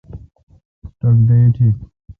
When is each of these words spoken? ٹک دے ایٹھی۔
ٹک 0.99 1.15
دے 1.27 1.35
ایٹھی۔ 1.41 1.69